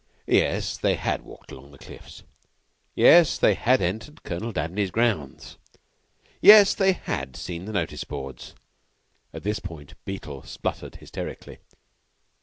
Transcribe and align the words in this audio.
Yes, 0.25 0.79
they 0.79 0.95
had 0.95 1.21
walked 1.21 1.51
along 1.51 1.69
the 1.69 1.77
cliffs. 1.77 2.23
Yes, 2.95 3.37
they 3.37 3.53
had 3.53 3.83
entered 3.83 4.23
Colonel 4.23 4.51
Dabney's 4.51 4.89
grounds. 4.89 5.57
Yes, 6.41 6.73
they 6.73 6.93
had 6.93 7.35
seen 7.35 7.65
the 7.65 7.71
notice 7.71 8.03
boards 8.03 8.55
(at 9.31 9.43
this 9.43 9.59
point 9.59 9.93
Beetle 10.05 10.41
sputtered 10.41 10.95
hysterically). 10.95 11.59